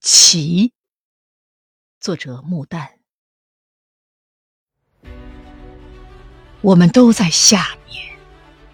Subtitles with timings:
[0.00, 0.72] 起。
[2.00, 2.88] 作者：木旦。
[6.62, 8.18] 我们都在下面，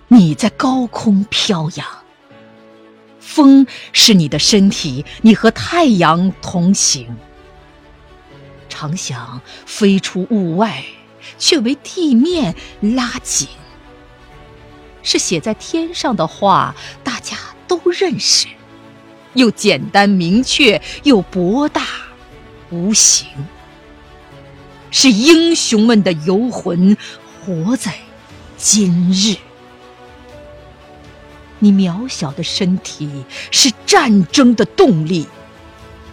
[0.06, 1.86] 你在高空飘扬。
[3.18, 7.16] 风是你的身体，你和太阳同行。
[8.68, 10.84] 常想飞出雾外，
[11.38, 13.48] 却为地面拉紧。
[15.02, 17.36] 是写在天上的话，大家
[17.66, 18.46] 都认识，
[19.36, 21.86] 又简单明确，又博大
[22.70, 23.28] 无形。
[24.90, 26.96] 是英雄们的游魂，
[27.44, 27.94] 活在
[28.56, 29.36] 今日。
[31.58, 35.26] 你渺小的身体是战争的动力，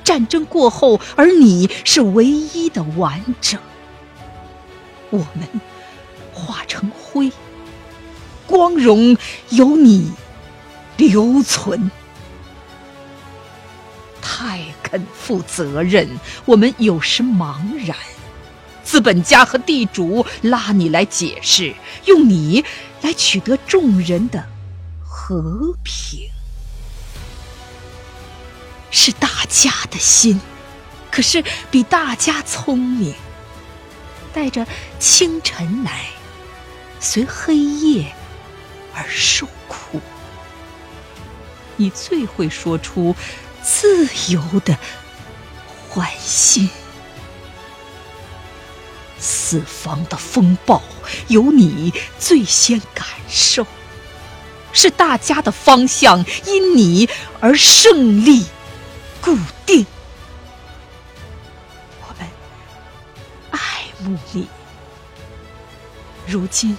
[0.03, 3.59] 战争过后，而你是唯一的完整。
[5.09, 5.47] 我们
[6.33, 7.31] 化成灰。
[8.47, 9.17] 光荣
[9.49, 10.11] 由你
[10.97, 11.89] 留存，
[14.43, 17.55] 太肯负责任，我们有时茫
[17.87, 17.95] 然。
[18.83, 21.73] 资本家和地主拉你来解释，
[22.03, 22.65] 用你
[23.01, 24.43] 来取得众人的
[25.01, 26.29] 和平，
[28.91, 30.41] 是大家的心，
[31.09, 33.15] 可是比大家聪明，
[34.33, 34.67] 带着
[34.99, 36.07] 清晨来，
[36.99, 38.13] 随黑夜。
[38.95, 39.99] 而受苦，
[41.77, 43.15] 你最会说出
[43.63, 44.77] 自由的
[45.89, 46.69] 欢欣。
[49.17, 50.81] 四方的风暴
[51.29, 53.65] 有你最先感受，
[54.73, 58.45] 是大家的方向因你而胜利
[59.21, 59.85] 固定。
[62.01, 62.27] 我们
[63.51, 63.59] 爱
[63.99, 64.49] 慕你，
[66.27, 66.77] 如今。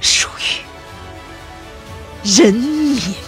[0.00, 3.23] 属于人民。